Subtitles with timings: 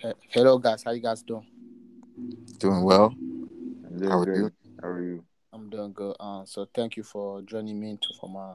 [0.00, 0.82] He- Hello, guys.
[0.82, 1.46] How you guys doing?
[2.58, 3.14] Doing well.
[3.18, 4.36] I'm doing How are good.
[4.36, 4.50] you?
[4.80, 5.24] How are you?
[5.52, 6.16] I'm doing good.
[6.18, 8.54] Uh, so thank you for joining me into for my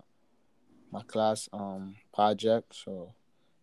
[0.91, 2.75] my class um project.
[2.75, 3.13] So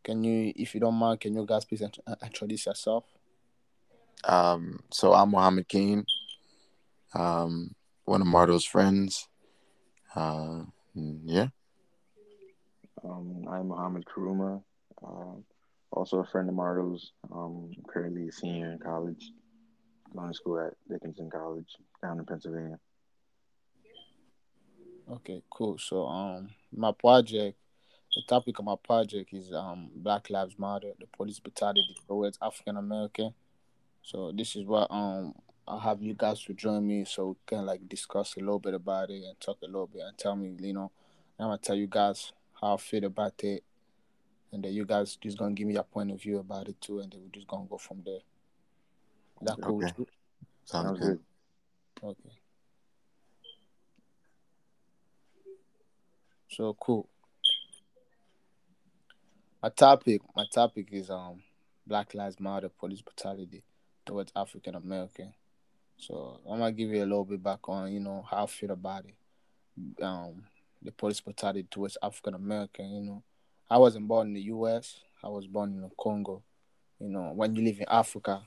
[0.04, 3.04] can you, if you don't mind, can you guys please int- uh, introduce yourself?
[4.24, 6.04] Um, so I'm Mohammed Keen,
[7.14, 7.74] um,
[8.04, 9.28] one of Mardo's friends.
[10.14, 10.64] Uh,
[10.96, 11.48] mm, yeah.
[13.04, 14.62] Um, I'm Mohammed Karuma,
[15.04, 15.40] uh,
[15.92, 17.12] also a friend of Marlo's.
[17.32, 19.32] Um, currently a senior in college,
[20.14, 21.68] going to school at Dickinson College
[22.02, 22.78] down in Pennsylvania.
[25.10, 25.78] Okay, cool.
[25.78, 27.58] So um, my project,
[28.14, 32.76] the topic of my project is um Black Lives Matter, the police brutality towards African
[32.76, 33.34] American.
[34.02, 35.34] So this is what um
[35.66, 38.74] I'll have you guys to join me so we can like discuss a little bit
[38.74, 40.90] about it and talk a little bit and tell me, you know,
[41.38, 43.64] I'm gonna tell you guys how I feel about it,
[44.52, 47.00] and then you guys just gonna give me your point of view about it too,
[47.00, 48.20] and then we're just gonna go from there.
[49.40, 49.82] Is that cool?
[49.82, 49.92] Okay.
[50.64, 51.18] Sounds Sounds good.
[52.00, 52.08] good.
[52.10, 52.36] Okay.
[56.48, 57.08] So cool.
[59.62, 61.42] My topic, my topic is um
[61.86, 63.62] Black Lives Matter, police brutality
[64.04, 65.32] towards African American.
[65.96, 68.72] So I'm gonna give you a little bit back on, you know, how I feel
[68.72, 70.02] about it.
[70.02, 70.44] Um,
[70.82, 72.90] the police brutality towards African American.
[72.92, 73.22] You know,
[73.70, 74.96] I wasn't born in the U.S.
[75.22, 76.42] I was born in Congo.
[77.00, 78.42] You know, when you live in Africa,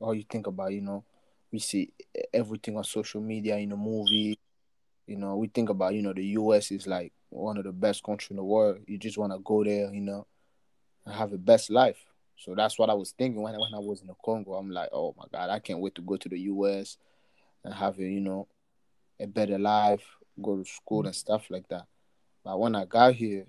[0.00, 1.04] all you think about, you know,
[1.50, 1.92] we see
[2.32, 4.38] everything on social media, in the movie.
[5.06, 6.70] You know, we think about, you know, the U.S.
[6.70, 8.78] is like one of the best countries in the world.
[8.86, 10.26] You just want to go there, you know,
[11.06, 11.98] and have the best life.
[12.36, 14.54] So that's what I was thinking when I, when I was in the Congo.
[14.54, 16.98] I'm like, oh my God, I can't wait to go to the U.S.
[17.64, 18.46] and have a, you know,
[19.18, 20.04] a better life,
[20.40, 21.86] go to school and stuff like that.
[22.44, 23.46] But when I got here,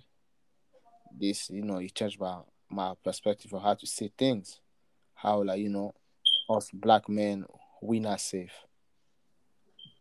[1.17, 4.59] this, you know, it changed my my perspective of how to see things.
[5.16, 5.93] How like, you know,
[6.49, 7.45] us black men,
[7.81, 8.53] we not safe.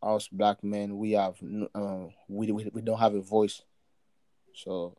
[0.03, 1.37] Us black men, we have
[1.75, 3.63] uh, we, we we don't have a voice.
[4.55, 4.97] So,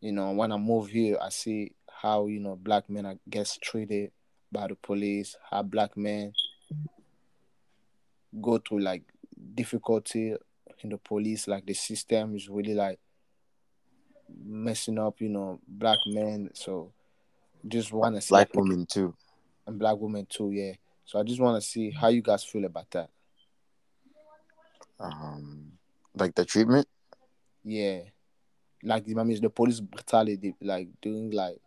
[0.00, 3.58] you know, when I move here, I see how you know black men are gets
[3.58, 4.12] treated
[4.52, 5.36] by the police.
[5.50, 6.32] How black men
[8.40, 9.02] go through like
[9.54, 10.34] difficulty
[10.82, 11.48] in the police.
[11.48, 13.00] Like the system is really like
[14.44, 15.20] messing up.
[15.20, 16.50] You know, black men.
[16.54, 16.92] So,
[17.66, 19.14] just want to see Black woman too.
[19.66, 20.50] and black women too.
[20.50, 20.72] Yeah.
[21.04, 23.10] So I just want to see how you guys feel about that.
[25.00, 25.72] Um,
[26.14, 26.86] like the treatment.
[27.64, 28.00] Yeah.
[28.82, 31.58] Like I mean, the police brutality, like doing like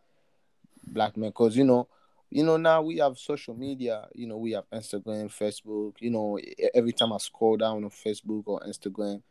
[0.86, 1.88] black men, cause you know,
[2.30, 4.08] you know now we have social media.
[4.14, 5.94] You know we have Instagram, Facebook.
[6.00, 6.40] You know
[6.74, 9.22] every time I scroll down on Facebook or Instagram,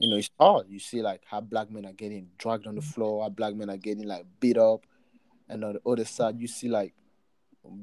[0.00, 0.66] you know it's hard.
[0.68, 2.92] You see like how black men are getting dragged on the mm.
[2.92, 4.84] floor, how black men are getting like beat up,
[5.48, 6.94] and on the other side you see like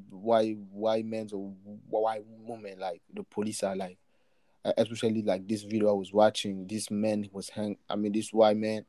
[0.09, 1.53] white white men or
[1.89, 4.00] white women like the police are like
[4.78, 7.78] especially like this video I was watching, this man was hang.
[7.89, 8.85] I mean, this white man,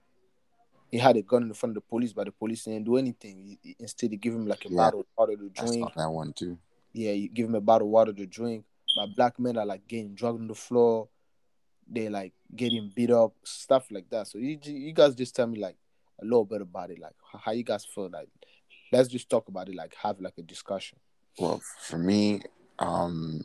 [0.91, 3.59] he had a gun in front of the police, but the police didn't do anything.
[3.63, 4.77] He- instead, he give him like a Yeah.
[4.77, 5.85] bottle of water to I drink.
[5.85, 6.59] saw that one too.
[6.93, 8.65] Yeah, you give him a bottle of water to drink.
[8.97, 11.09] But black men are like getting drugged on the floor.
[11.91, 14.27] They like getting beat up, stuff like that.
[14.29, 15.77] So you you guys just tell me like
[16.21, 18.11] a little bit about it, like how you guys feel.
[18.11, 18.29] Like,
[18.93, 20.99] let's just talk about it, like have like a discussion.
[21.39, 22.43] Well, for me,
[22.79, 23.43] um,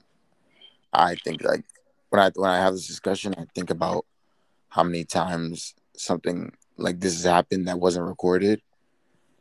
[0.91, 1.63] I think like
[2.09, 4.05] when I when I have this discussion, I think about
[4.69, 8.61] how many times something like this has happened that wasn't recorded,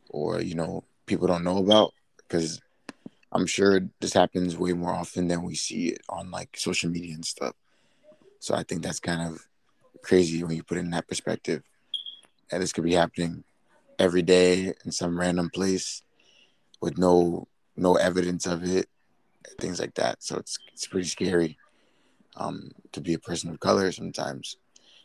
[0.09, 2.61] or you know people don't know about because
[3.31, 7.15] I'm sure this happens way more often than we see it on like social media
[7.15, 7.55] and stuff.
[8.43, 9.47] So I think that's kind of
[10.01, 11.63] crazy when you put it in that perspective.
[12.51, 13.45] And this could be happening
[13.97, 16.03] every day in some random place
[16.81, 18.89] with no no evidence of it,
[19.61, 20.21] things like that.
[20.21, 21.57] So it's it's pretty scary
[22.35, 24.57] um, to be a person of color sometimes.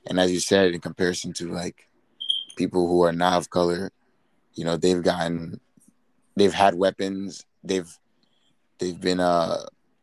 [0.09, 1.88] And as you said, in comparison to like
[2.56, 3.93] people who are not of color,
[4.55, 5.60] you know, they've gotten,
[6.34, 7.99] they've had weapons, they've
[8.81, 9.58] they've been uh,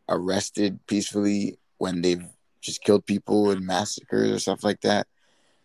[0.08, 2.24] arrested peacefully when they've
[2.60, 5.06] just killed people in massacres or stuff like that.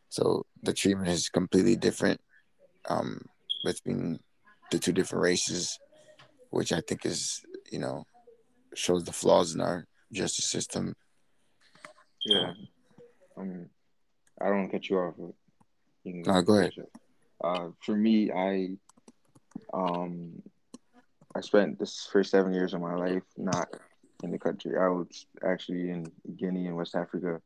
[0.09, 2.19] So the treatment is completely different
[2.89, 3.21] um,
[3.63, 4.19] between
[4.71, 5.79] the two different races,
[6.49, 7.41] which I think is,
[7.71, 8.05] you know,
[8.75, 10.95] shows the flaws in our justice system.
[12.25, 12.53] Yeah.
[13.38, 13.69] Um,
[14.39, 15.15] I don't want to cut you off.
[16.03, 16.71] You No, go ahead.
[17.43, 18.77] Uh, for me, I
[19.73, 20.41] um,
[21.35, 23.69] I spent this first seven years of my life not
[24.23, 24.77] in the country.
[24.77, 27.41] I was actually in Guinea and West Africa.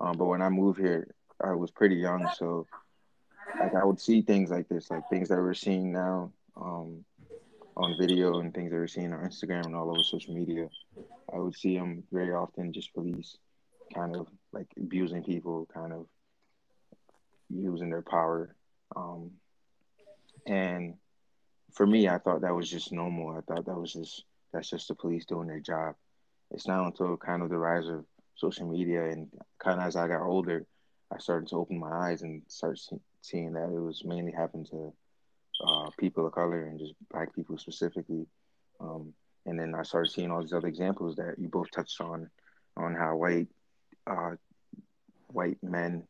[0.00, 2.66] Um, but when I moved here, I was pretty young, so
[3.58, 6.32] like I would see things like this, like things that we're seeing now.
[6.56, 7.04] Um,
[7.76, 10.68] on video and things that we're seeing on Instagram and all over social media,
[11.32, 13.36] I would see them very often just police
[13.94, 16.06] kind of like abusing people, kind of
[17.50, 18.54] using their power.
[18.94, 19.32] Um,
[20.46, 20.94] and
[21.72, 23.36] for me, I thought that was just normal.
[23.36, 25.96] I thought that was just that's just the police doing their job.
[26.50, 28.04] It's not until kind of the rise of
[28.36, 29.28] social media and
[29.58, 30.66] kind of as I got older,
[31.12, 34.66] I started to open my eyes and start see- seeing that it was mainly happening
[34.66, 34.92] to
[35.66, 38.26] uh, people of color and just black people specifically.
[38.80, 39.12] Um,
[39.46, 42.28] and then I started seeing all these other examples that you both touched on,
[42.76, 43.48] on how white
[44.06, 44.36] uh,
[45.28, 46.04] white men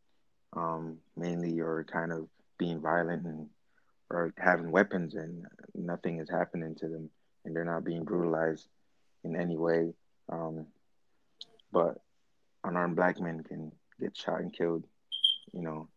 [0.54, 2.28] um, mainly are kind of
[2.58, 3.48] being violent and
[4.10, 7.10] or having weapons and nothing is happening to them
[7.44, 8.68] and they're not being brutalized
[9.24, 9.92] in any way.
[10.28, 10.66] Um,
[11.72, 12.00] but
[12.64, 14.84] unarmed black men can get shot and killed,
[15.52, 15.88] you know,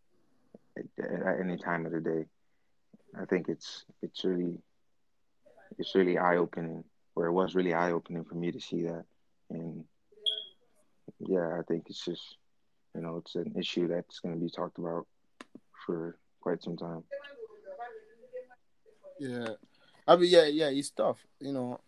[0.76, 2.26] at, at any time of the day.
[3.20, 4.58] I think it's it's really
[5.78, 6.84] it's really eye opening,
[7.14, 9.04] or it was really eye opening for me to see that,
[9.50, 9.84] and
[11.18, 12.36] yeah, I think it's just
[12.94, 15.06] you know it's an issue that's going to be talked about
[15.86, 17.02] for quite some time.
[19.18, 19.48] Yeah,
[20.06, 21.80] I mean, yeah, yeah, it's tough, you know,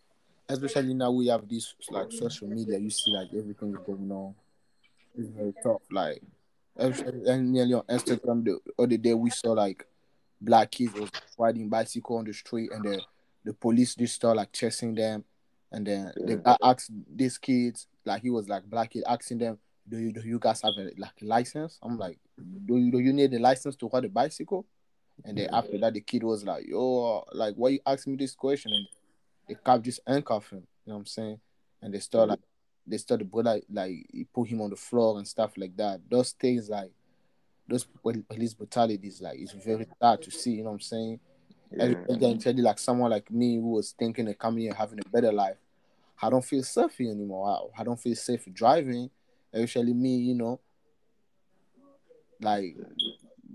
[0.49, 2.77] especially now we have this like social media.
[2.77, 4.35] You see, like everything is going on.
[5.17, 5.81] It's very tough.
[5.91, 6.21] Like,
[6.75, 9.85] and nearly on Instagram the other day we saw like
[10.41, 13.01] black kids was riding bicycle on the street, and the
[13.45, 15.23] the police just start like chasing them,
[15.71, 19.57] and then they asked these kids like he was like black kid asking them,
[19.87, 22.17] "Do you do you guys have a like license?" I'm like,
[22.65, 24.65] "Do you do you need a license to ride a bicycle?"
[25.25, 28.33] And then after that, the kid was like, "Yo, like, why you asking me this
[28.33, 28.87] question?" And
[29.47, 30.67] the cop just handcuffed him.
[30.85, 31.39] You know what I'm saying?
[31.81, 32.31] And they start mm-hmm.
[32.31, 32.39] like,
[32.85, 36.01] they start the brother like he put him on the floor and stuff like that.
[36.09, 36.91] Those things like,
[37.67, 40.51] those pol- police brutalities like it's very sad to see.
[40.51, 41.19] You know what I'm saying?
[41.71, 45.09] And Yeah, you like someone like me who was thinking of coming here having a
[45.09, 45.57] better life,
[46.21, 47.71] I don't feel safe anymore.
[47.77, 49.09] I, I don't feel safe driving.
[49.51, 50.59] Especially me, you know,
[52.41, 52.75] like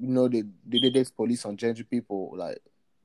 [0.00, 2.58] you know they they did this police on gender people like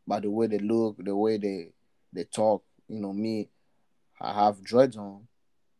[0.07, 1.69] by the way they look, the way they
[2.11, 2.63] they talk.
[2.87, 3.49] You know me,
[4.21, 5.27] I have dreads on,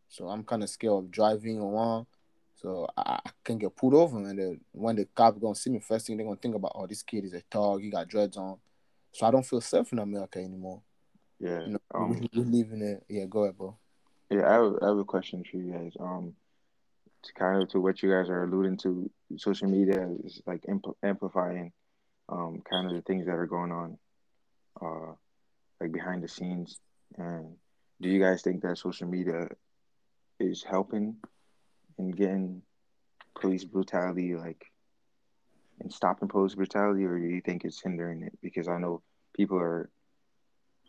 [0.10, 2.08] so I'm kind of scared of driving around.
[2.56, 5.80] So I, I can get pulled over, and then when the cop gonna see me,
[5.80, 7.82] first thing they're gonna think about, oh, this kid is a thug.
[7.82, 8.58] He got dreads on.
[9.12, 10.82] So I don't feel safe in America anymore.
[11.40, 11.66] yeah.
[11.66, 13.26] You know, Um, we, we live in a yeah.
[13.26, 13.78] Go ahead, bro.
[14.30, 15.94] Yeah, I have, I have a question for you guys.
[16.00, 16.34] Um,
[17.24, 20.96] to kind of to what you guys are alluding to, social media is like ampl-
[21.04, 21.72] amplifying,
[22.30, 23.98] um, kind of the things that are going on,
[24.82, 25.14] uh,
[25.80, 26.80] like behind the scenes.
[27.18, 27.56] And
[28.02, 29.48] do you guys think that social media
[30.40, 31.16] is helping
[31.98, 32.62] in getting
[33.40, 34.66] police brutality, like,
[35.80, 38.38] in stopping police brutality, or do you think it's hindering it?
[38.42, 39.02] Because I know
[39.36, 39.90] people are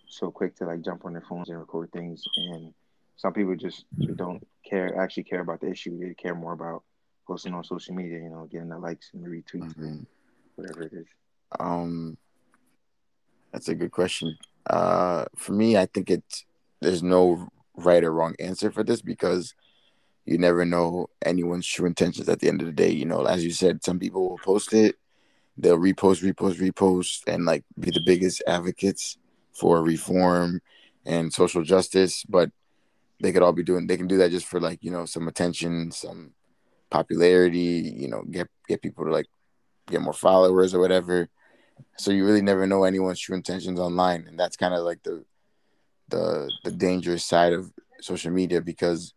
[0.06, 2.72] so quick to like jump on their phones and record things and
[3.16, 3.86] some people just
[4.16, 6.82] don't care actually care about the issue they care more about
[7.26, 10.06] posting on social media you know getting the likes and the retweets and Mhm.
[10.56, 11.06] whatever it is
[11.58, 12.16] Um,
[13.50, 14.36] that's a good question.
[14.68, 16.44] Uh, for me, I think it's
[16.80, 19.54] there's no right or wrong answer for this because
[20.24, 22.90] you never know anyone's true intentions at the end of the day.
[22.90, 24.96] You know, as you said, some people will post it,
[25.56, 29.18] they'll repost, repost, repost, and like be the biggest advocates
[29.52, 30.60] for reform
[31.06, 32.50] and social justice, but
[33.20, 35.28] they could all be doing they can do that just for like, you know, some
[35.28, 36.32] attention, some
[36.90, 39.26] popularity, you know, get get people to like
[39.88, 41.28] get more followers or whatever.
[41.96, 45.24] So you really never know anyone's true intentions online, and that's kind of like the
[46.08, 49.14] the the dangerous side of social media because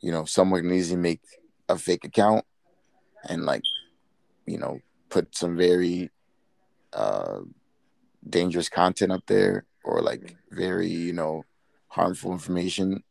[0.00, 1.20] you know someone can easily make
[1.68, 2.44] a fake account
[3.28, 3.62] and like
[4.46, 6.10] you know put some very
[6.92, 7.40] uh
[8.28, 11.44] dangerous content up there or like very you know
[11.88, 13.02] harmful information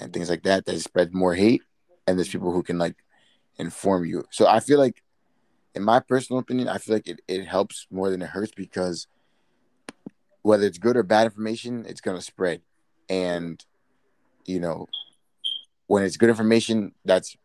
[0.00, 1.62] and things like that that spread more hate
[2.06, 2.96] and there's people who can like
[3.58, 4.24] inform you.
[4.30, 5.01] So i feel like
[5.74, 9.06] in my personal opinion i feel like it, it helps more than it hurts because
[10.42, 12.60] whether it's good or bad information it's going to spread
[13.08, 13.64] and
[14.44, 14.88] you know
[15.86, 17.36] when it's good information that's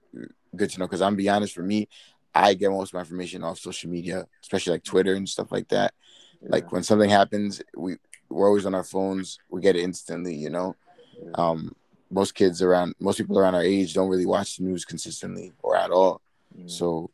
[0.56, 1.88] good to know because i'm be honest for me
[2.34, 5.68] i get most of my information off social media especially like twitter and stuff like
[5.70, 5.94] that
[6.42, 6.50] yeah.
[6.52, 7.98] like when something happens we
[8.30, 10.76] we're always on our phones we get it instantly you know
[11.22, 11.32] yeah.
[11.36, 11.76] um
[12.10, 15.76] most kids around most people around our age don't really watch the news consistently or
[15.76, 16.22] at all
[16.58, 16.70] Mm.
[16.70, 17.10] so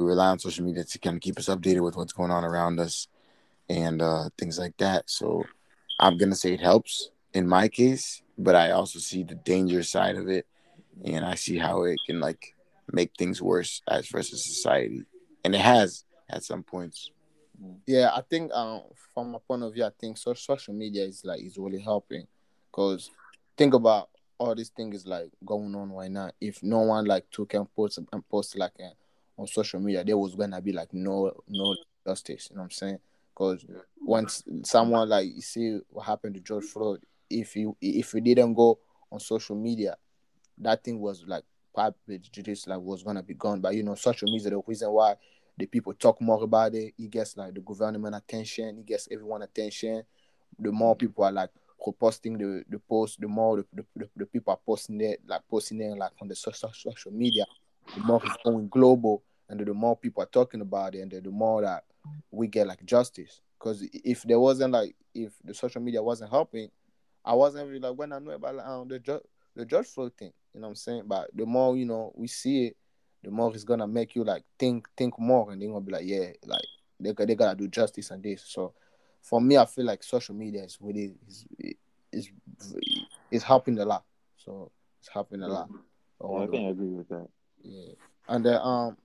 [0.00, 2.44] we rely on social media to kind of keep us updated with what's going on
[2.44, 3.06] around us
[3.68, 5.08] and uh things like that.
[5.08, 5.44] So
[5.98, 10.16] i'm gonna say it helps in my case but i also see the danger side
[10.16, 10.46] of it
[11.04, 12.54] and i see how it can like
[12.92, 15.04] make things worse as versus society.
[15.44, 17.10] And it has at some points.
[17.86, 18.82] Yeah, I think um
[19.14, 22.26] from my point of view, I think so, social media is like is really helping,
[22.72, 23.10] cause
[23.56, 26.30] think about all these things is like going on right now.
[26.40, 28.90] If no one like took and post and post like uh,
[29.40, 32.48] on social media, there was gonna be like no no justice.
[32.50, 32.98] You know what I'm saying?
[33.34, 33.64] Cause
[34.02, 38.54] once someone like you see what happened to George Floyd, if you if you didn't
[38.54, 38.78] go
[39.10, 39.96] on social media,
[40.58, 41.44] that thing was like
[41.74, 43.60] public justice like was gonna be gone.
[43.60, 45.14] But you know, social media the reason why
[45.56, 46.94] the people talk more about it.
[46.98, 48.78] It gets like the government attention.
[48.80, 50.02] It gets everyone attention.
[50.58, 50.98] The more mm.
[50.98, 51.50] people are like
[51.98, 55.42] posting the the post, the more the, the, the, the people are posting it, like
[55.48, 57.46] posting it like on the social social media.
[57.94, 61.30] The more it's going global, and the more people are talking about it, and the,
[61.30, 61.84] more that
[62.30, 63.40] we get like justice.
[63.58, 66.70] Because if there wasn't like if the social media wasn't helping,
[67.24, 69.20] I wasn't really like when I know about um, the ju-
[69.56, 70.32] the George Floyd thing.
[70.54, 71.02] You know what I'm saying?
[71.06, 72.76] But the more you know we see it,
[73.24, 76.06] the more it's gonna make you like think think more, and they're gonna be like,
[76.06, 76.64] yeah, like
[77.00, 78.44] they they gotta do justice and this.
[78.46, 78.72] So
[79.20, 81.46] for me, I feel like social media is really is
[82.12, 82.30] is
[83.30, 84.04] is helping a lot.
[84.36, 85.68] So it's helping a lot.
[86.22, 87.28] Yeah, I I agree with that.
[87.62, 87.92] Yeah,
[88.28, 88.96] and then um,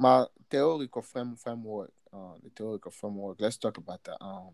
[0.00, 3.36] my theoretical frame, framework, uh, the theoretical framework.
[3.38, 4.16] Let's talk about that.
[4.24, 4.52] Um,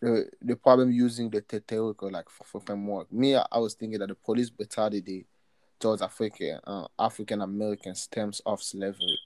[0.00, 2.28] the the problem using the theoretical like
[2.66, 3.12] framework.
[3.12, 5.26] Me, I was thinking that the police brutality
[5.78, 9.18] towards African uh, African American stems off slavery.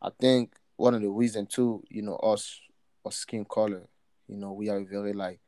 [0.00, 2.60] I think one of the reasons too, you know, us
[3.04, 3.82] our skin color,
[4.26, 5.38] you know, we are very like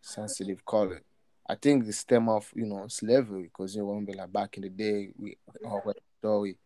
[0.00, 1.02] sensitive color.
[1.48, 4.68] I think the stem of you know slavery because you remember like back in the
[4.68, 6.56] day we our story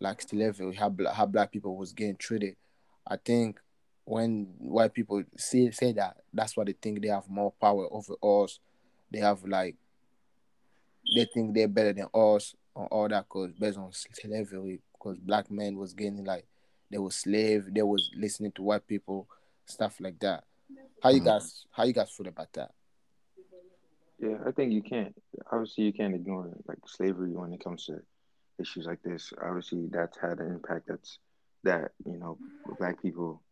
[0.00, 2.56] like slavery how black, how black people was getting treated.
[3.06, 3.60] I think
[4.04, 8.14] when white people say say that, that's why they think they have more power over
[8.42, 8.58] us.
[9.10, 9.76] They have like
[11.14, 15.50] they think they're better than us on all that cause based on slavery because black
[15.50, 16.46] men was getting like
[16.90, 19.28] they were slave, they was listening to white people,
[19.66, 20.44] stuff like that.
[21.02, 21.28] How you mm-hmm.
[21.28, 22.72] guys how you guys feel about that?
[24.20, 25.14] Yeah, I think you can't.
[25.50, 28.00] Obviously, you can't ignore like slavery when it comes to
[28.58, 29.32] issues like this.
[29.42, 30.88] Obviously, that's had an impact.
[30.88, 31.18] That's
[31.64, 32.36] that you know,
[32.78, 33.42] black people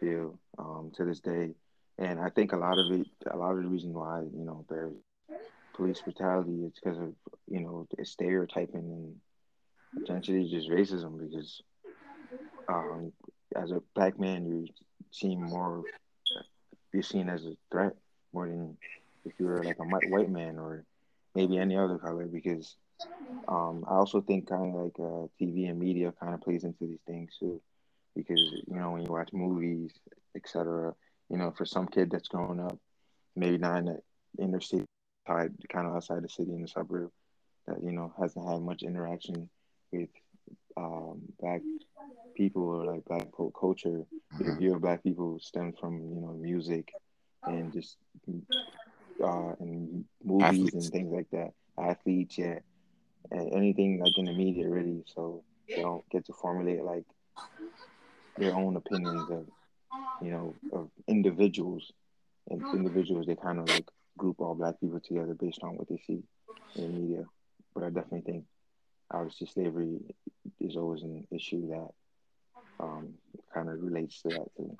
[0.00, 1.54] feel um, to this day.
[1.98, 4.64] And I think a lot of it, a lot of the reason why you know
[4.68, 4.94] there's
[5.74, 7.14] police brutality is because of
[7.48, 9.14] you know stereotyping and
[10.00, 11.18] potentially just racism.
[11.20, 11.62] Because
[12.68, 13.12] um,
[13.54, 14.66] as a black man, you
[15.12, 15.84] seem more
[16.92, 17.94] you're seen as a threat
[18.32, 18.76] more than
[19.28, 20.84] if you were like a white man or
[21.34, 22.26] maybe any other color.
[22.26, 22.76] Because
[23.48, 26.86] um, I also think kind of like uh, TV and media kind of plays into
[26.86, 27.60] these things too
[28.18, 29.92] because you know when you watch movies,
[30.36, 30.94] etc.
[31.30, 32.78] You know, for some kid that's growing up,
[33.36, 34.00] maybe not in the
[34.42, 34.84] inner city,
[35.26, 37.10] kind of outside the city in the suburb,
[37.66, 39.48] that you know hasn't had much interaction
[39.92, 40.08] with
[40.76, 41.62] um, black
[42.36, 44.04] people or like black culture.
[44.40, 46.92] Your view of black people stems from you know music
[47.44, 47.96] and just
[49.22, 50.74] uh, and movies Athletes.
[50.74, 51.52] and things like that.
[51.78, 52.58] Athletes, yeah,
[53.30, 55.04] and anything like in the media, really.
[55.14, 57.04] So they don't get to formulate like
[58.36, 59.46] their own opinions of
[60.22, 61.92] you know of individuals
[62.50, 63.84] and individuals they kind of like
[64.16, 66.22] group all black people together based on what they see
[66.76, 67.24] in the media
[67.74, 68.44] but i definitely think
[69.12, 69.98] obviously slavery
[70.60, 71.88] is always an issue that
[72.80, 73.14] um,
[73.52, 74.76] kind of relates to that too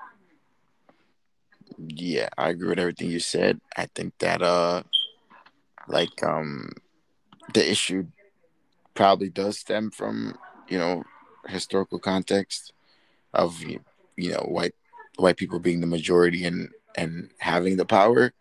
[1.76, 3.60] yeah i agree with everything you said.
[3.76, 4.82] I think that uh
[5.88, 6.70] like um
[7.54, 8.06] the issue
[8.94, 10.36] probably does stem from
[10.68, 11.04] you know
[11.46, 12.72] historical context
[13.32, 14.74] of you know white
[15.16, 18.32] white people being the majority and and having the power.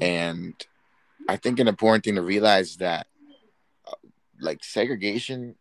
[0.00, 0.54] And
[1.28, 3.06] i think an important thing to realize that
[3.86, 3.94] uh,
[4.40, 5.54] like segregation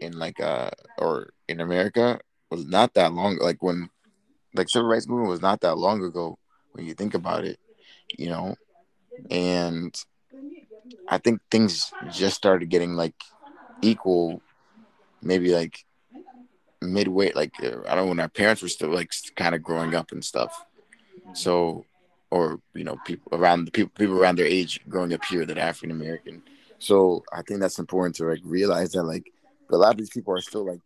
[0.00, 3.88] in like uh or in america was not that long like when
[4.56, 6.38] like civil rights movement was not that long ago
[6.72, 7.58] when you think about it
[8.16, 8.54] you know
[9.30, 10.02] and
[11.08, 13.14] i think things just started getting like
[13.82, 14.40] equal
[15.22, 15.84] maybe like
[16.80, 20.12] midway, like I don't know when our parents were still like kind of growing up
[20.12, 20.64] and stuff.
[21.32, 21.84] So,
[22.30, 25.58] or you know, people around the people people around their age growing up here that
[25.58, 26.42] African American.
[26.78, 29.32] So I think that's important to like realize that like
[29.70, 30.80] a lot of these people are still like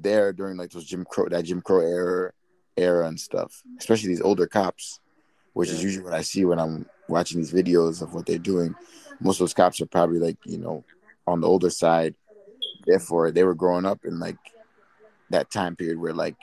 [0.00, 2.32] there during like those Jim Crow that Jim Crow era
[2.76, 5.00] era and stuff, especially these older cops,
[5.52, 5.76] which yeah.
[5.76, 8.74] is usually what I see when I'm watching these videos of what they're doing.
[9.20, 10.84] Most of those cops are probably like you know
[11.26, 12.14] on the older side.
[12.86, 14.38] Therefore, they were growing up in like
[15.30, 16.36] that time period where like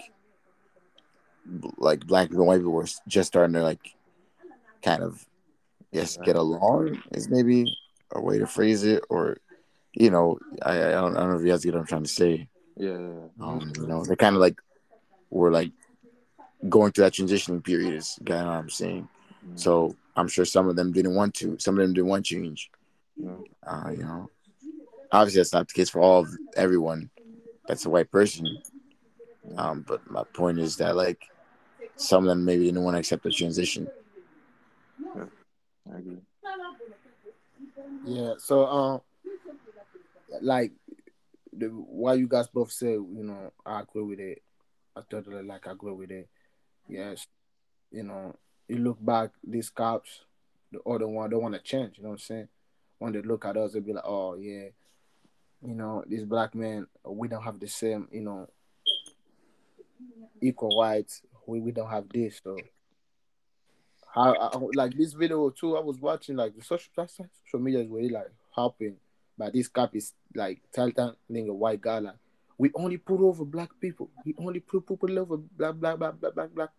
[1.78, 3.96] like black people and white people were just starting to like
[4.82, 5.26] kind of
[5.92, 7.66] yes get along is maybe
[8.12, 9.38] a way to phrase it or
[10.00, 12.04] you know, I, I don't I don't know if you guys get what I'm trying
[12.04, 12.48] to say.
[12.76, 12.98] Yeah, yeah,
[13.40, 13.46] yeah.
[13.46, 14.60] Um, you know, they kind of like
[15.32, 15.72] were like
[16.70, 17.94] going through that transitioning period.
[17.94, 19.08] Is kind of what I'm saying.
[19.48, 19.60] Mm.
[19.60, 21.58] So I'm sure some of them didn't want to.
[21.60, 22.72] Some of them didn't want change.
[23.16, 23.32] Yeah.
[23.66, 24.30] Uh, you know,
[25.12, 27.10] obviously that's not the case for all of everyone.
[27.68, 28.62] That's a white person.
[29.56, 31.22] Um, but my point is that like
[31.96, 33.88] some of them maybe didn't want to accept the transition.
[35.16, 36.18] I agree.
[38.06, 38.34] Yeah.
[38.40, 39.02] So um,
[40.42, 40.74] like
[41.54, 44.42] the what you guys both said, you know, I agree with it.
[44.96, 46.28] I totally like I agree with it.
[46.88, 47.28] Yes.
[47.92, 48.36] You know,
[48.68, 50.22] you look back, these cops,
[50.72, 51.98] the other one don't want to change.
[51.98, 52.48] You know what I'm saying?
[53.00, 54.70] When they look at us, they'll be like, "Oh yeah,
[55.66, 58.48] you know, these black men, we don't have the same, you know,
[60.42, 61.22] equal rights.
[61.46, 62.58] We we don't have this." So,
[64.14, 65.78] how like this video too?
[65.78, 68.96] I was watching like the social social media is really like helping,
[69.38, 70.96] but this cop is like telling
[71.50, 72.16] a white guy like,
[72.58, 74.10] "We only put over black people.
[74.26, 76.70] We only put people over black black black black black, black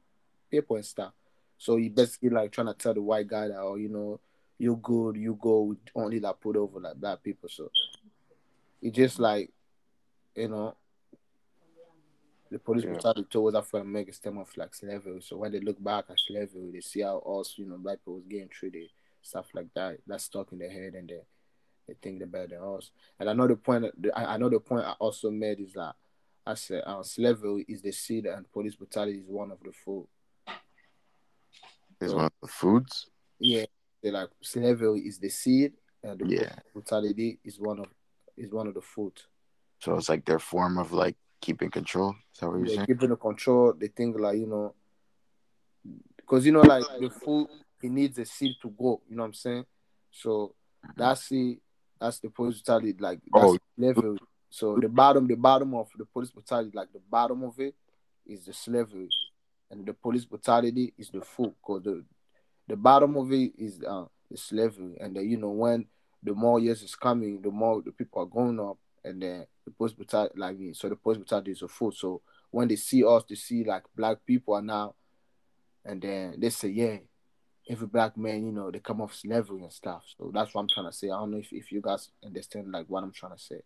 [0.50, 1.12] people and stuff."
[1.56, 4.20] So he basically like trying to tell the white guy that, oh, you know,
[4.58, 7.49] you're good, you go, we only like put over like black people.
[7.49, 7.70] So
[8.80, 9.50] it just like,
[10.37, 10.76] you know,
[12.50, 12.90] the police Yeah.
[12.90, 15.20] brutality towards African Americans stem off like slavery.
[15.20, 18.14] So when they look back at slavery, they see how us, you know, black people
[18.14, 18.88] was getting treated,
[19.20, 19.99] stuff like that.
[20.06, 21.20] That's stuck in their head and they
[21.88, 22.90] they think they're better than us.
[23.18, 25.97] And another point, I I know the point I also made is that
[26.47, 30.07] I said uh, slavery is the seed and police brutality is one of the fruit.
[32.00, 33.09] Is So- one of the foods.
[33.40, 33.66] Yeah,
[34.02, 36.57] they like slavery is the seed, and the Yeah.
[36.73, 37.87] brutality is one of
[38.37, 39.21] is one of the food.
[39.80, 42.14] So it's like their form of like keeping control.
[42.35, 42.87] Is that what you're They're saying?
[42.87, 43.73] keeping the control.
[43.73, 44.75] They think like you know,
[46.16, 47.49] because you know, like the food,
[47.83, 49.00] it needs a seed to grow.
[49.09, 49.66] You know what I'm saying?
[50.11, 50.54] So
[50.97, 51.61] that seed,
[52.00, 52.97] that's the police brutality.
[52.99, 53.59] Like that's Oh.
[53.76, 54.19] slavery.
[54.50, 57.75] So the bottom, the bottom of the police brutality, like the bottom of it,
[58.26, 59.09] is the slavery,
[59.71, 61.55] and the police brutality is the fruit.
[61.61, 62.05] Because the
[62.68, 65.87] the bottom of it is uh, the slavery, and then you know when
[66.22, 69.70] the more years is coming, the more the people are growing up, and then the
[69.70, 71.94] police brutality, like so the police brutality is a food.
[71.94, 74.94] So when they see us, they see like black people are now,
[75.85, 76.99] and then they say, yeah,
[77.68, 80.02] every black man, you know, they come off slavery and stuff.
[80.16, 81.09] So that's what I'm trying to say.
[81.09, 83.61] I don't know if, if you guys understand like what I'm trying to say.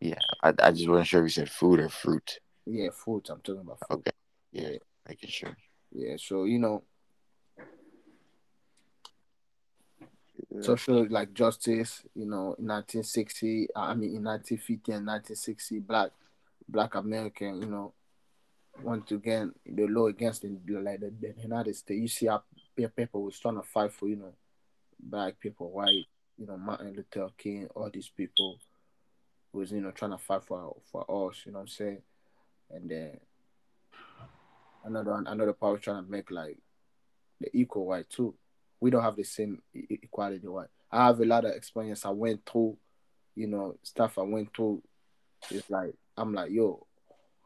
[0.00, 0.18] Yeah.
[0.42, 2.38] I, I just wasn't sure if you said food or fruit.
[2.66, 3.28] Yeah, food.
[3.30, 3.98] I'm talking about food.
[3.98, 4.10] Okay.
[4.52, 4.68] Yeah.
[4.68, 4.78] Yeah.
[5.08, 5.56] Making sure.
[5.92, 6.16] Yeah.
[6.18, 6.84] So you know,
[10.50, 10.62] Yeah.
[10.62, 16.10] social like justice, you know, in 1960, I mean in 1950 and 1960, black
[16.68, 17.92] black American, you know,
[18.82, 20.48] once again the law against the
[20.80, 22.00] like the, the United States.
[22.00, 22.42] You see how
[22.88, 24.32] people was trying to fight for, you know,
[24.98, 26.06] black people, white,
[26.38, 28.58] you know, Martin Luther King, all these people
[29.52, 32.02] was, you know, trying to fight for for us, you know what I'm saying?
[32.70, 33.20] And then
[34.84, 36.58] another another power trying to make like
[37.40, 38.34] the equal white too.
[38.80, 40.68] We don't have the same equality white.
[40.90, 42.04] i have a lot of experience.
[42.06, 42.76] I went through
[43.36, 44.82] you know stuff i went through.
[45.50, 46.86] It's like i'm like yo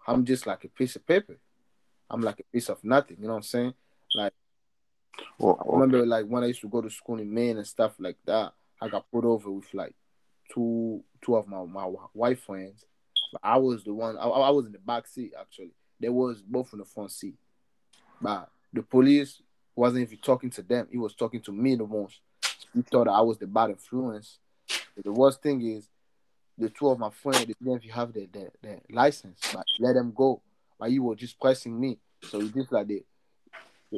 [0.07, 1.38] i'm just like a piece of paper.
[2.11, 3.75] I'm like a piece of nothing you know what i'm saying
[5.38, 7.94] Well, i remember like when i used to go to school in maine and stuff
[7.99, 9.94] like that i got put over with like
[10.53, 12.85] two two of my, my white friends
[13.33, 16.42] but i was the one I, I was in the back seat actually they was
[16.42, 17.35] both in the front seat
[18.20, 19.40] but the police
[19.77, 20.88] wasn't even talking to them.
[20.90, 22.20] He was talking to me the most.
[22.73, 24.38] He thought I was the bad influence.
[24.94, 25.88] But the worst thing is,
[26.57, 29.94] the two of my friends they didn't even have the, the, the license, but let
[29.94, 30.40] them go.
[30.79, 31.99] But he was just pressing me.
[32.23, 33.03] So it's just like the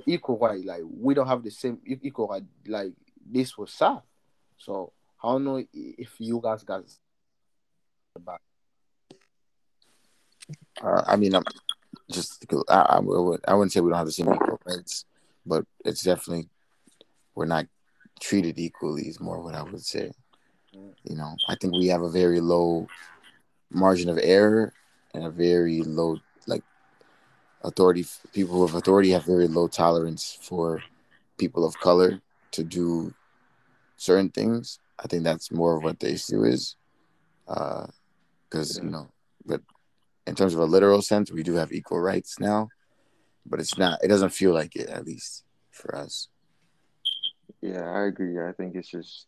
[0.07, 0.65] equal right.
[0.65, 2.45] Like we don't have the same equal right.
[2.67, 2.93] Like
[3.25, 4.03] this was sad.
[4.59, 6.85] So I don't know if you guys got
[8.15, 8.41] about
[10.83, 11.45] Uh, I mean, I'm
[12.11, 15.05] just I, I, would, I wouldn't say we don't have the same equal rights,
[15.45, 16.49] but it's definitely
[17.35, 17.67] we're not
[18.21, 19.09] treated equally.
[19.09, 20.13] Is more what I would say.
[20.73, 22.87] You know, I think we have a very low
[23.71, 24.73] margin of error
[25.15, 26.19] and a very low
[27.67, 28.07] authority.
[28.33, 30.83] People of authority have very low tolerance for
[31.37, 32.21] people of color
[32.53, 33.13] to do
[33.99, 34.79] certain things.
[34.99, 36.77] I think that's more of what the issue is,
[37.47, 39.09] because you know,
[39.45, 39.61] but
[40.27, 42.69] in terms of a literal sense, we do have equal rights now,
[43.45, 44.03] but it's not.
[44.03, 46.29] It doesn't feel like it, at least for us.
[47.61, 48.41] Yeah, I agree.
[48.41, 49.27] I think it's just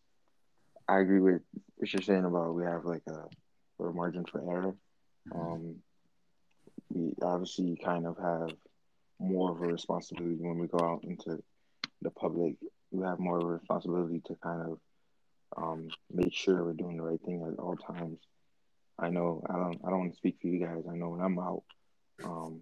[0.87, 1.41] I agree with
[1.77, 3.25] what you're saying about we have like a
[3.77, 4.75] low margin for error.
[5.35, 5.75] Um,
[6.89, 8.51] we obviously kind of have
[9.19, 11.41] more of a responsibility when we go out into
[12.01, 12.55] the public.
[12.91, 14.79] We have more of a responsibility to kind of
[15.57, 18.19] um, make sure we're doing the right thing at all times.
[18.97, 20.83] I know I don't I don't want to speak for you guys.
[20.89, 21.63] I know when I'm out,
[22.23, 22.61] um,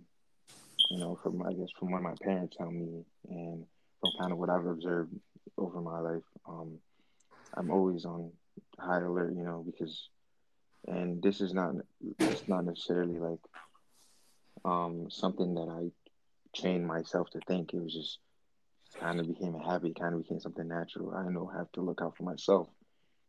[0.90, 3.66] you know, from I guess from what my parents tell me and
[4.00, 5.14] from kind of what I've observed
[5.58, 6.78] over my life, um,
[7.56, 8.32] I'm always on
[8.80, 10.10] high alert, you know, because
[10.88, 11.74] and this is not
[12.20, 13.40] it's not necessarily like
[14.68, 15.92] um something that I
[16.60, 17.74] trained myself to think.
[17.74, 18.20] It was just
[19.00, 21.14] kind of became a habit, kind of became something natural.
[21.16, 22.70] I know I have to look out for myself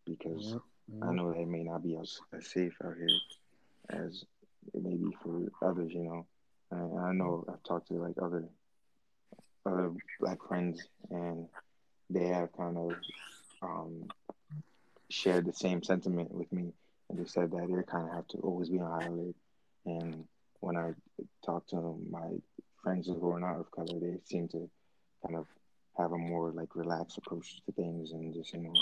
[0.06, 0.56] because.
[1.02, 3.08] I know that it may not be as, as safe out here
[3.90, 4.24] as
[4.74, 6.26] it may be for others, you know.
[6.70, 8.44] And I know I've talked to like other
[9.66, 11.48] other black friends and
[12.10, 12.92] they have kind of
[13.62, 14.04] um,
[15.10, 16.72] shared the same sentiment with me
[17.08, 19.34] and they said that they kind of have to always be on high alert.
[19.86, 20.24] And
[20.60, 20.92] when I
[21.44, 22.28] talk to my
[22.82, 24.68] friends who are not of color, they seem to
[25.24, 25.46] kind of
[25.96, 28.74] have a more like relaxed approach to things and just you know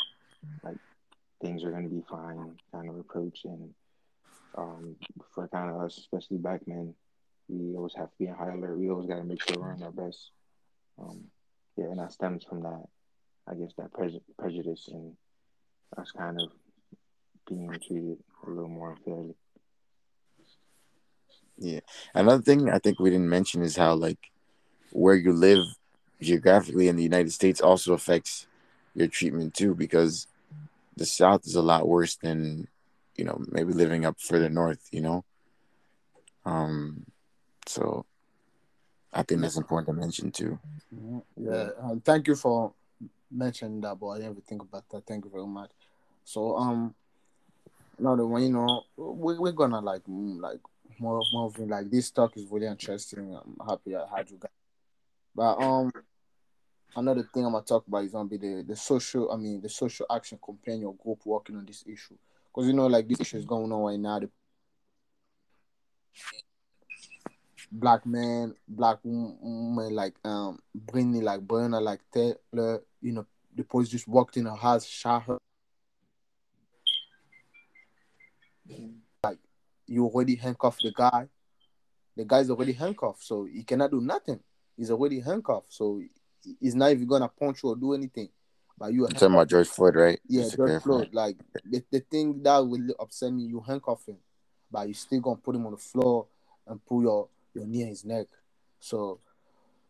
[0.62, 0.76] like
[1.40, 3.40] things are going to be fine kind of approach.
[3.44, 3.74] And
[4.56, 4.96] um,
[5.34, 6.94] for kind of us especially black men
[7.48, 8.78] we always have to be on high alert.
[8.78, 10.32] We always got to make sure we're on our best.
[10.98, 11.26] Um,
[11.76, 12.84] yeah and that stems from that
[13.48, 15.12] i guess that pre- prejudice and
[15.98, 16.50] us kind of
[17.48, 19.34] being treated a little more unfairly
[21.58, 21.80] Yeah.
[22.14, 24.18] Another thing I think we didn't mention is how like
[24.92, 25.64] where you live
[26.20, 28.46] geographically in the United States also affects
[28.94, 30.26] your treatment too, because
[30.96, 32.68] the South is a lot worse than
[33.16, 34.88] you know maybe living up further north.
[34.90, 35.24] You know,
[36.44, 37.04] um,
[37.66, 38.06] so
[39.12, 40.58] I think that's important to mention too.
[41.36, 42.72] Yeah, um, thank you for
[43.30, 45.06] mentioning that, but I didn't even think about that.
[45.06, 45.70] Thank you very much.
[46.24, 46.94] So, um,
[47.98, 50.60] now the one you know, we we're gonna like like
[50.98, 53.36] more more of like this talk is really interesting.
[53.36, 54.50] I'm happy I had you guys.
[55.34, 55.92] But um,
[56.96, 59.30] another thing I'm gonna talk about is gonna be the the social.
[59.30, 62.16] I mean, the social action companion group working on this issue,
[62.48, 64.18] because you know, like this issue is going on right now.
[64.20, 64.30] The
[67.70, 73.64] black man, black wom- woman, like um, Brittany, like Breonna, like Taylor, you know, the
[73.64, 75.38] police just walked in her house, shot her.
[79.86, 81.28] You already handcuffed the guy.
[82.16, 84.40] The guy's already handcuffed, so he cannot do nothing.
[84.76, 86.00] He's already handcuffed, so
[86.60, 88.30] he's not even gonna punch you or do anything.
[88.78, 90.20] But you are talking about George Floyd, right?
[90.28, 90.82] Yeah, Just George.
[90.82, 91.10] Floyd.
[91.12, 94.18] Like the, the thing that will upset me, you handcuff him,
[94.70, 96.26] but you still gonna put him on the floor
[96.66, 98.26] and pull your, your knee in his neck.
[98.80, 99.20] So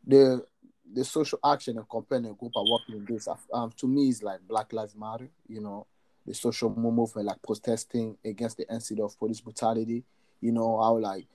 [0.06, 0.44] the
[0.92, 3.28] the social action and companion group are working in this.
[3.52, 5.28] Um, to me, is like Black Lives Matter.
[5.48, 5.86] You know,
[6.26, 10.04] the social movement like protesting against the incident of police brutality.
[10.40, 11.26] You know how like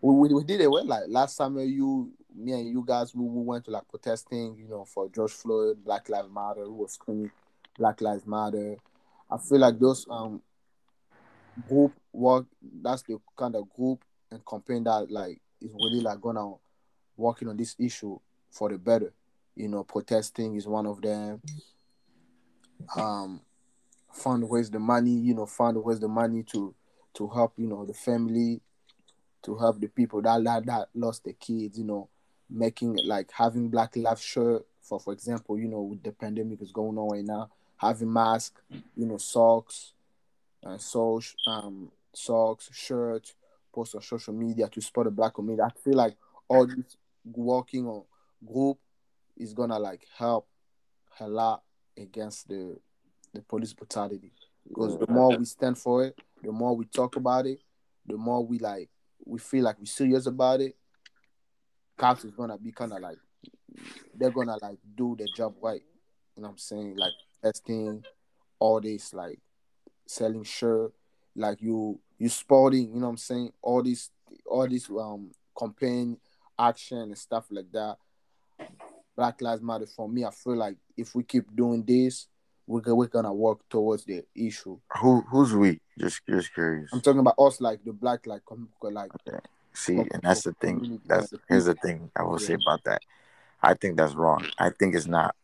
[0.00, 0.84] we, we, we did it well.
[0.84, 4.56] Like last summer, you, me and you guys, we, we went to like protesting.
[4.58, 6.64] You know, for George Floyd, Black Lives Matter.
[6.70, 7.30] We was screaming
[7.78, 8.76] Black Lives Matter.
[9.30, 10.42] I feel like those um
[11.68, 12.46] group work.
[12.82, 16.54] That's the kind of group and campaign that like is really like gonna
[17.16, 18.18] working on this issue
[18.50, 19.12] for the better.
[19.56, 21.40] You know, protesting is one of them.
[22.96, 23.40] Um,
[24.14, 25.12] fundraise the money.
[25.12, 26.74] You know, find where's the money to
[27.14, 27.54] to help.
[27.56, 28.60] You know, the family,
[29.42, 31.78] to help the people that that, that lost their kids.
[31.78, 32.08] You know,
[32.48, 35.58] making like having Black Lives shirt for for example.
[35.58, 38.60] You know, with the pandemic is going on right now, having mask.
[38.96, 39.92] You know, socks,
[40.62, 43.34] and so um socks, shirts,
[43.74, 45.62] post on social media to support the black community.
[45.62, 46.16] I feel like
[46.48, 48.04] all this working on
[48.46, 48.78] group
[49.36, 50.46] is gonna like help
[51.20, 51.62] a lot
[51.96, 52.76] against the
[53.34, 54.32] the police brutality.
[54.66, 57.58] Because the more we stand for it, the more we talk about it,
[58.06, 58.88] the more we like
[59.26, 60.76] we feel like we're serious about it.
[61.96, 63.18] Cops is gonna be kind of like
[64.14, 65.82] they're gonna like do their job right.
[66.36, 66.96] You know what I'm saying?
[66.96, 68.02] Like testing,
[68.58, 69.38] all this like
[70.06, 70.92] selling shirt,
[71.36, 73.52] like you you sporting, you know what I'm saying?
[73.62, 74.10] All this
[74.46, 76.18] all this um campaign
[76.58, 77.96] action and stuff like that.
[79.16, 82.26] Black Lives Matter for me, I feel like if we keep doing this,
[82.66, 84.78] we're, we're gonna work towards the issue.
[85.00, 85.80] Who who's we?
[85.98, 86.90] Just just curious.
[86.92, 88.42] I'm talking about us, like the black, like
[88.82, 89.10] like
[89.72, 91.00] See, and that's the thing.
[91.06, 93.02] That's here's the thing I will say about that.
[93.62, 94.46] I think that's wrong.
[94.58, 95.34] I think it's not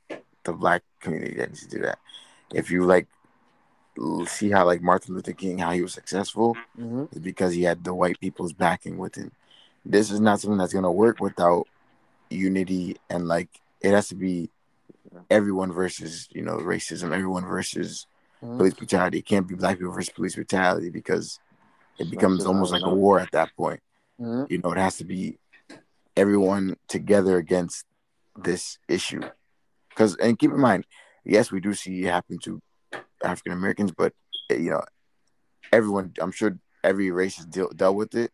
[0.44, 1.98] the black community that needs to do that.
[2.54, 3.08] If you like
[4.26, 7.82] see how like Martin Luther King, how he was successful, hmm is because he had
[7.82, 9.32] the white people's backing with him.
[9.84, 11.66] This is not something that's gonna work without
[12.30, 13.48] unity and like
[13.80, 14.50] it has to be
[15.30, 18.06] everyone versus you know racism, everyone versus
[18.42, 18.56] Mhm.
[18.56, 19.18] police brutality.
[19.18, 21.38] It can't be black people versus police brutality because
[21.98, 23.80] it becomes almost like a war at that point.
[24.18, 25.38] hmm You know, it has to be
[26.16, 27.84] everyone together against
[28.36, 29.22] this issue.
[29.90, 30.86] Because and keep in mind,
[31.24, 32.62] yes, we do see it happen to
[33.22, 34.12] African Americans, but
[34.50, 34.82] you know,
[35.72, 36.12] everyone.
[36.20, 38.32] I'm sure every race has deal, dealt with it,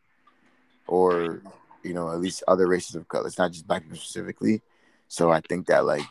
[0.86, 1.42] or
[1.82, 3.26] you know, at least other races of color.
[3.26, 4.62] It's not just black people specifically.
[5.08, 6.06] So I think that like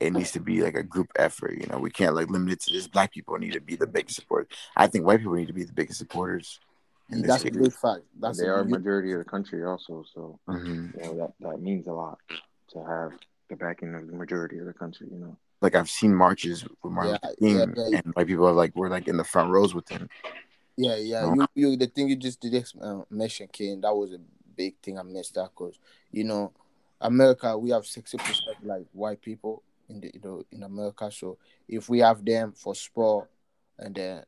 [0.00, 1.54] it needs to be like a group effort.
[1.58, 3.86] You know, we can't like limit it to just black people need to be the
[3.86, 4.48] biggest supporters.
[4.76, 6.60] I think white people need to be the biggest supporters.
[7.08, 7.62] in this That's a area.
[7.62, 8.00] big fact.
[8.18, 10.92] That's they a are a big- majority of the country also, so Mhm.
[10.96, 12.18] you know that that means a lot
[12.72, 13.12] to have
[13.48, 15.06] the backing of the majority of the country.
[15.12, 15.36] You know.
[15.62, 18.00] Like I've seen marches with Martin Yeah, Luther King, yeah, yeah.
[18.04, 20.08] and white people are like were like in the front rows with him.
[20.76, 21.32] Yeah, yeah.
[21.32, 21.46] No.
[21.54, 24.18] You, you, the thing you just did uh, mention, King, that was a
[24.56, 25.78] big thing I missed that because
[26.10, 26.52] you know,
[27.00, 31.10] America, we have sixty percent like white people in the you know in America.
[31.10, 33.30] So if we have them for sport,
[33.78, 34.24] and then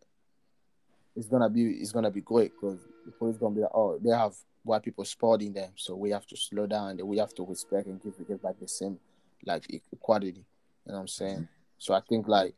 [1.17, 4.11] it's gonna be it's gonna be great because the police gonna be like, oh, they
[4.11, 6.91] have white people sporting them, so we have to slow down.
[6.91, 8.99] and We have to respect and give give back the same
[9.45, 10.45] like equality.
[10.87, 11.35] You know what I'm saying?
[11.35, 11.45] Mm-hmm.
[11.79, 12.55] So I think like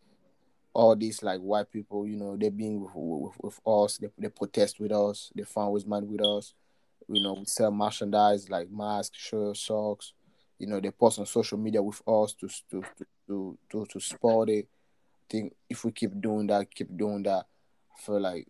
[0.73, 4.29] all these like white people, you know, they being with, with, with us, they, they
[4.29, 6.55] protest with us, they find with money with us.
[7.09, 10.13] You know, we sell merchandise like masks, shirts, socks.
[10.61, 12.85] You know, they post on social media with us to to
[13.27, 14.67] to to to, support it.
[14.69, 17.47] I think if we keep doing that, keep doing that,
[17.97, 18.47] I feel like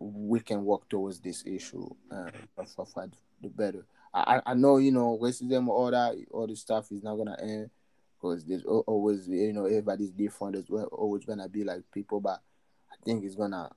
[0.00, 3.08] we can work towards this issue and for, for
[3.40, 3.86] the better.
[4.12, 7.70] I, I- know, you know, racism, all that, all this stuff is not gonna end
[8.16, 10.54] because there's always, you know, everybody's different.
[10.54, 12.42] There's al- always gonna be like people, but
[12.90, 13.70] I think it's gonna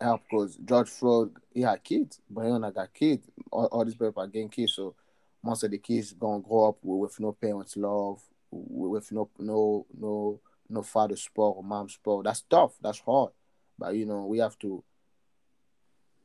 [0.00, 3.28] help because George Floyd, he had kids, Breonna got kids.
[3.52, 4.94] All, all these people are getting kids, so
[5.42, 9.86] most of the kids gonna grow up with, with no parents' love, with, no no
[9.98, 12.24] no no father support or mom support.
[12.24, 12.72] That's tough.
[12.80, 13.32] That's hard,
[13.78, 14.82] but you know we have to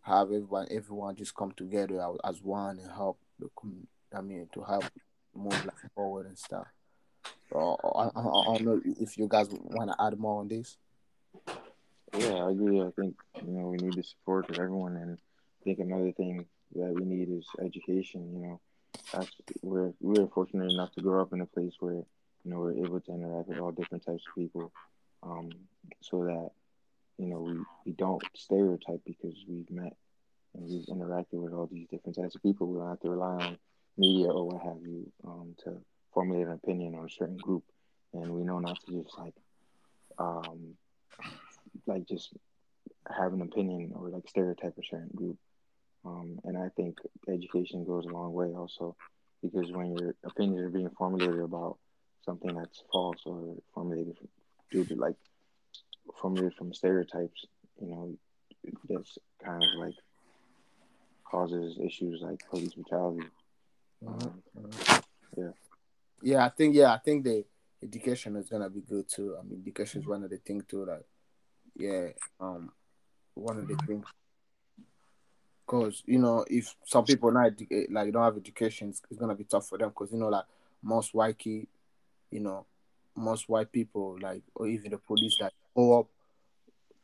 [0.02, 4.62] have everyone everyone just come together as, one and help the com- I mean to
[4.64, 4.86] help
[5.36, 6.68] move like forward and stuff.
[7.52, 10.78] So I, I, I don't know if you guys want to add more on this.
[12.18, 12.82] Yeah, I agree.
[12.82, 16.46] I think you know we need the support of everyone, and I think another thing
[16.76, 18.32] that we need is education.
[18.34, 18.62] You know,
[19.14, 19.32] that's,
[19.62, 22.06] we're we're fortunate enough to grow up in a place where you
[22.52, 24.72] know we're able to interact with all different types of people,
[25.24, 25.50] um,
[26.02, 26.50] so that
[27.18, 27.54] you know we,
[27.86, 29.96] we don't stereotype because we've met
[30.54, 32.68] and we've interacted with all these different types of people.
[32.68, 33.58] We don't have to rely on
[33.98, 35.82] media or what have you um, to
[36.14, 37.64] formulate an opinion on a certain group,
[38.14, 39.36] and we know not to just like
[40.18, 40.76] um,
[41.86, 42.34] like just
[43.16, 45.38] have an opinion or like stereotype a certain group.
[46.06, 48.96] Um, and I think education goes a long way also
[49.42, 51.78] because when your opinions are being formulated about
[52.24, 54.18] something that's false or formulated
[54.72, 55.16] due to like
[56.22, 57.46] formulated from stereotypes,
[57.82, 58.18] you know,
[58.88, 59.96] that's kind of like
[61.30, 63.28] causes issues like police brutality.
[64.08, 64.42] Um,
[65.38, 65.50] yeah.
[66.22, 67.46] Yeah, I think yeah, I think the
[67.84, 69.36] education is gonna be good too.
[69.40, 71.04] I mean, education is one of the things too that
[71.76, 72.72] yeah, um,
[73.34, 74.06] one of the things.
[75.66, 79.20] Cause you know, if some people not edu- eh, like don't have education, it's, it's
[79.20, 79.92] gonna be tough for them.
[79.92, 80.46] Cause you know, like
[80.84, 81.68] most white you
[82.32, 82.66] know,
[83.16, 86.08] most white people like or even the police that grow up.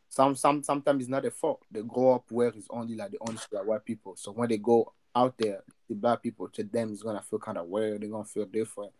[0.09, 1.61] Some some sometimes it's not their fault.
[1.71, 4.15] They grow up where it's only like the only like white people.
[4.15, 7.57] So when they go out there, the black people to them is gonna feel kind
[7.57, 8.01] of weird.
[8.01, 8.91] They're gonna feel different,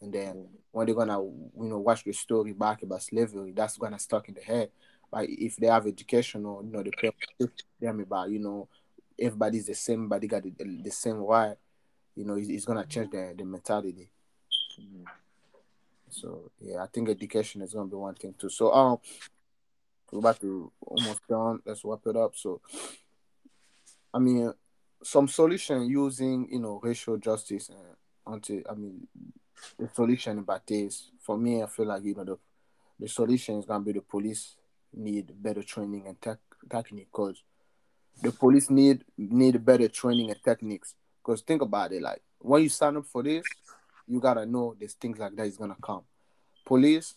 [0.00, 3.98] and then when they're gonna you know watch the story back about slavery, that's gonna
[3.98, 4.70] stuck in the head.
[5.10, 7.10] But if they have education or you know they pay
[7.80, 8.68] them about you know
[9.20, 11.56] everybody's the same, but everybody got the, the same right,
[12.16, 14.10] you know it's, it's gonna change the the mentality.
[14.80, 15.04] Mhm.
[16.08, 18.48] So yeah, I think education is gonna be one thing too.
[18.50, 18.98] So um,
[20.10, 21.60] we're about to almost done.
[21.64, 22.36] Let's wrap it up.
[22.36, 22.60] So
[24.12, 24.52] I mean,
[25.02, 27.96] some solution using you know racial justice and
[28.34, 28.62] anti.
[28.68, 29.06] I mean,
[29.78, 32.38] the solution about this for me, I feel like you know the
[32.98, 34.56] the solution is gonna be the police
[34.92, 37.42] need better training and tech technique because
[38.22, 40.94] the police need need better training and techniques.
[41.22, 43.44] Because think about it, like when you sign up for this,
[44.06, 46.02] you gotta know there's things like that is gonna come.
[46.64, 47.14] Police,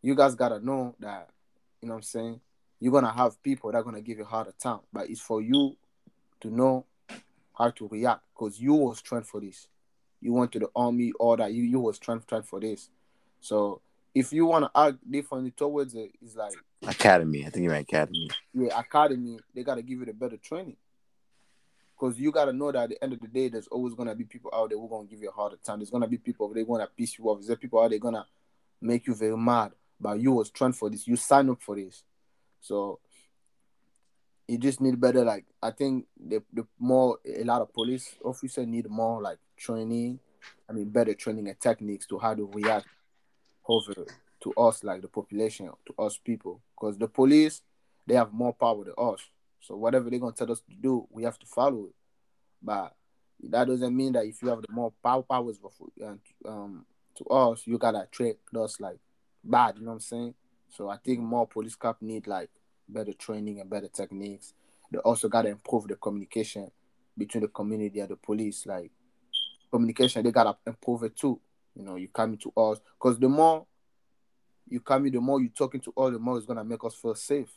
[0.00, 1.30] you guys gotta know that,
[1.80, 2.40] you know what I'm saying?
[2.80, 4.80] You're gonna have people that are gonna give you a harder time.
[4.92, 5.76] But it's for you
[6.40, 6.84] to know
[7.56, 9.68] how to react because you was trained for this.
[10.20, 12.90] You went to the army, all that, you, you was trained, trained for this.
[13.40, 13.80] So
[14.14, 16.54] if you wanna act differently towards it, it's like
[16.86, 17.46] Academy.
[17.46, 18.30] I think you're right, Academy.
[18.52, 20.76] yeah, academy, they gotta give you the better training.
[21.98, 24.24] Because you gotta know that at the end of the day, there's always gonna be
[24.24, 25.78] people out there who gonna give you a harder time.
[25.78, 27.40] There's gonna be people they're gonna piss you off.
[27.44, 28.26] There's people out there gonna
[28.80, 29.72] make you very mad.
[30.00, 31.06] But you was trained for this.
[31.06, 32.02] You sign up for this.
[32.60, 32.98] So
[34.48, 38.66] you just need better like I think the the more a lot of police officers
[38.66, 40.18] need more like training,
[40.68, 42.86] I mean better training and techniques to how to react
[43.68, 43.94] over
[44.40, 47.62] to us like the population, to us people, because the police
[48.06, 49.20] they have more power than us.
[49.60, 51.94] So whatever they're gonna tell us to do, we have to follow it.
[52.62, 52.94] But
[53.44, 55.58] that doesn't mean that if you have the more power powers
[56.46, 56.84] um,
[57.16, 58.98] to us, you gotta treat us like
[59.44, 59.76] bad.
[59.76, 60.34] You know what I'm saying?
[60.70, 62.50] So I think more police cop need like
[62.88, 64.54] better training and better techniques.
[64.90, 66.70] They also gotta improve the communication
[67.16, 68.66] between the community and the police.
[68.66, 68.90] Like
[69.70, 71.40] communication, they gotta improve it too.
[71.74, 73.66] You know, you coming to us because the more
[74.68, 76.94] you come in, the more you talking to us, the more it's gonna make us
[76.94, 77.50] feel safe.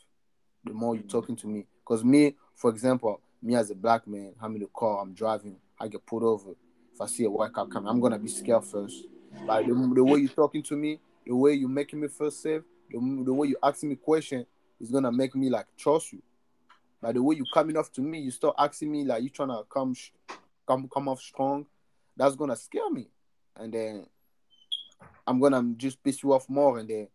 [0.64, 1.08] The more you mm.
[1.08, 4.68] talking to me, because me, for example, me as a black man, I'm in the
[4.74, 6.50] car, I'm driving, I get pulled over.
[6.92, 9.04] If I see a white car coming, I'm gonna be scared first.
[9.44, 12.62] Like the, the way you talking to me, the way you making me feel safe,
[12.90, 14.46] the, the way you asking me question
[14.80, 16.22] is gonna make me like trust you.
[17.00, 19.48] By the way you coming off to me, you start asking me like you trying
[19.48, 19.94] to come
[20.66, 21.66] come come off strong.
[22.16, 23.08] That's gonna scare me,
[23.58, 24.06] and then
[25.26, 27.08] I'm gonna just piss you off more, and then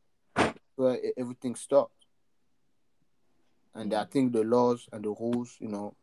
[0.76, 1.94] so everything stops.
[3.74, 5.96] And I think the laws and the rules, you know,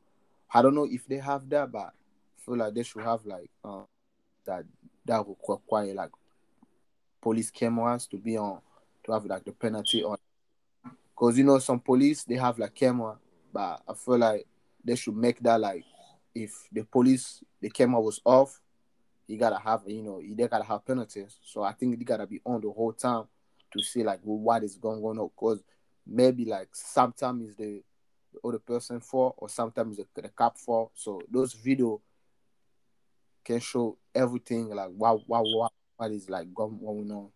[0.52, 3.50] I don't know if they have that, but I feel like they should have like
[3.64, 3.82] uh,
[4.46, 4.64] that
[5.04, 6.10] that would require like
[7.20, 8.60] police cameras to be on
[9.04, 10.16] to have like the penalty on
[11.10, 13.16] because you know some police they have like camera
[13.52, 14.46] but i feel like
[14.84, 15.84] they should make that like
[16.34, 18.60] if the police the camera was off
[19.28, 21.38] you gotta have you know they gotta have penalties.
[21.44, 23.24] So i think they gotta be on the whole time
[23.72, 25.16] to see like well, what is going on.
[25.16, 25.62] Because
[26.06, 27.82] maybe like sometimes the,
[28.32, 32.00] the other person for or sometimes the, the cop for so those video
[33.44, 37.28] can show everything like what what what, what is like going on.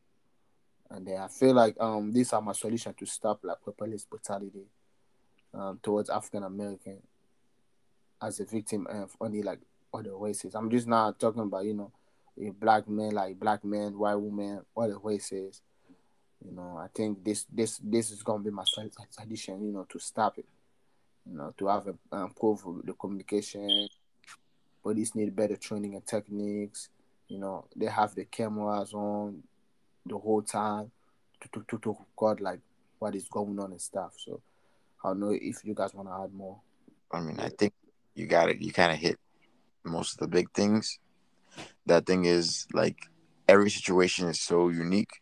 [0.90, 4.66] And then I feel like um these are my solution to stop like police brutality
[5.52, 6.98] um towards African American
[8.22, 9.60] as a victim of only like
[9.92, 10.54] other races.
[10.54, 11.92] I'm just not talking about you know
[12.40, 15.60] a black man like black man, white woman, other races.
[16.44, 18.64] You know, I think this this this is gonna be my
[19.10, 19.64] solution.
[19.64, 20.46] You know, to stop it.
[21.30, 23.88] You know, to have a, improve the communication.
[24.82, 26.88] Police need better training and techniques.
[27.28, 29.44] You know, they have the cameras on
[30.04, 30.90] the whole time
[31.40, 32.58] to, to, to, to record like
[32.98, 34.14] what is going on and stuff.
[34.16, 34.40] So
[35.04, 36.60] I don't know if you guys want to add more.
[37.12, 37.72] I mean, I think
[38.14, 38.60] you got it.
[38.60, 39.18] You kind of hit
[39.84, 40.98] most of the big things.
[41.86, 43.08] That thing is like
[43.48, 45.20] every situation is so unique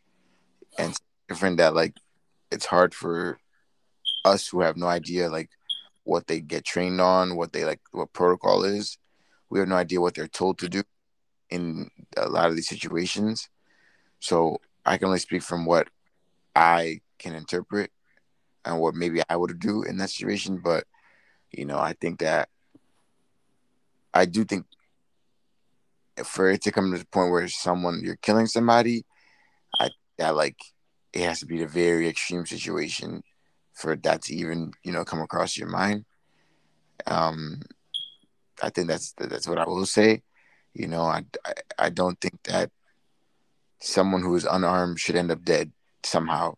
[0.79, 0.96] and
[1.29, 1.96] different that like
[2.51, 3.38] it's hard for
[4.25, 5.51] us who have no idea like
[6.05, 8.99] what they get trained on, what they like, what protocol is.
[9.49, 10.83] We have no idea what they're told to do
[11.51, 13.49] in a lot of these situations.
[14.20, 15.88] So I can only speak from what
[16.55, 17.90] I can interpret
[18.64, 20.59] and what maybe I would do in that situation.
[20.59, 20.85] But
[21.51, 22.49] you know, I think that
[24.12, 24.66] I do think
[26.25, 29.05] for it to come to the point where someone you're killing somebody,
[29.79, 30.57] I that like
[31.12, 33.23] it has to be a very extreme situation
[33.73, 36.05] for that to even you know come across your mind.
[37.07, 37.62] Um,
[38.62, 40.23] I think that's that's what I will say.
[40.75, 42.70] You know, I, I, I don't think that
[43.81, 45.73] someone who is unarmed should end up dead
[46.05, 46.57] somehow,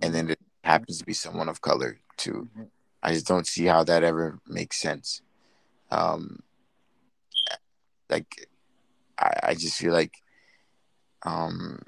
[0.00, 2.48] and then it happens to be someone of color too.
[2.52, 2.62] Mm-hmm.
[3.02, 5.20] I just don't see how that ever makes sense.
[5.90, 6.40] Um,
[8.10, 8.48] like,
[9.18, 10.14] I, I just feel like,
[11.24, 11.82] um,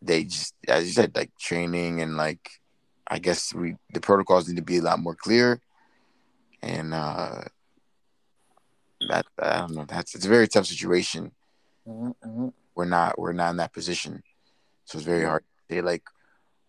[0.00, 2.50] they just, as you said, like training and like,
[3.06, 5.60] I guess we the protocols need to be a lot more clear,
[6.62, 7.42] and uh,
[9.08, 9.84] that I don't know.
[9.84, 11.32] That's it's a very tough situation
[11.88, 12.48] Mm-hmm.
[12.74, 14.22] We're not we're not in that position,
[14.84, 16.04] so it's very hard to say like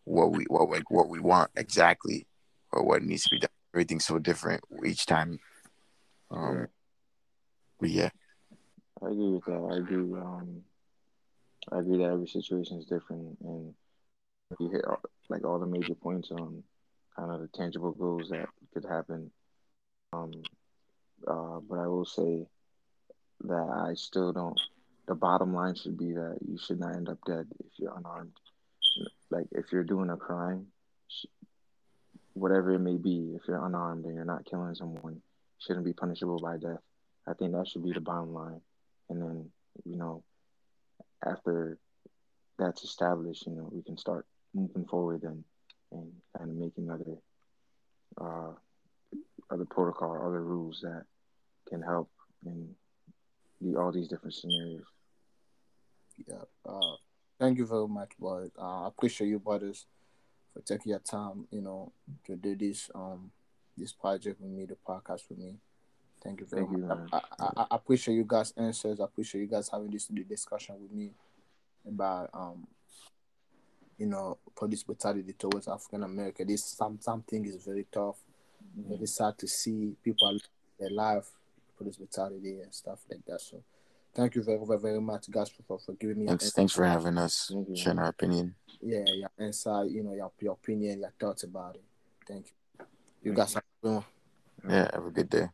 [0.06, 2.26] what we what like what we want exactly
[2.72, 3.50] or what needs to be done.
[3.74, 5.40] Everything's so different each time.
[6.32, 6.68] Um,
[7.80, 8.10] but yeah,
[9.02, 9.70] I agree with that.
[9.72, 10.14] I agree.
[10.14, 10.64] Um,
[11.72, 13.74] I agree that every situation is different, and
[14.60, 16.64] you hit all, like all the major points on
[17.16, 19.32] kind of the tangible goals that could happen.
[20.14, 20.32] Um,
[21.28, 22.46] uh, but I will say
[23.46, 24.60] that I still don't
[25.08, 28.32] the bottom line should be that you should not end up dead if you're unarmed.
[29.30, 30.68] Like if you're doing a crime,
[32.34, 35.22] whatever it may be, if you're unarmed and you're not killing someone,
[35.66, 36.80] shouldn't be punishable by death.
[37.28, 38.62] I think that should be the bottom line.
[39.10, 39.50] And then,
[39.86, 40.24] you know,
[41.26, 41.78] after
[42.60, 45.44] that's established, you know, we can start moving forward and
[45.92, 47.18] and kind of making other
[48.20, 48.54] uh,
[49.50, 51.06] other protocol, other rules that
[51.70, 52.10] can help
[52.46, 52.70] in
[53.62, 54.84] the, all these different scenarios.
[56.28, 56.44] Yeah.
[56.66, 56.96] Uh,
[57.40, 58.50] thank you very much, boy.
[58.58, 59.86] Uh, I appreciate you, brothers,
[60.54, 61.94] for taking your time, you know,
[62.26, 63.32] to do this um
[63.78, 65.56] this project with me, the podcast with me.
[66.24, 67.00] Thank you very thank much.
[67.00, 69.00] You, I, I, I, appreciate you guys' answers.
[69.00, 71.12] I appreciate you guys having this discussion with me
[71.86, 72.68] about um
[73.98, 76.48] you know, police brutality towards African American.
[76.48, 78.18] This some something is very tough,
[78.80, 78.96] Mm-hmm.
[78.96, 80.40] very sad to see people
[80.80, 81.30] their life,
[81.78, 83.42] police brutality and stuff like that.
[83.42, 83.62] So,
[84.16, 87.18] thank you very very very much, guys, for, for giving me Thanks, thanks for having
[87.18, 88.56] us, sharing our opinion.
[88.82, 91.84] yeah your insight, you know, your your opinion, your thoughts about it.
[92.28, 92.63] Thank you.
[93.24, 94.06] You Thank guys have a good one.
[94.70, 95.48] Yeah, have a good day.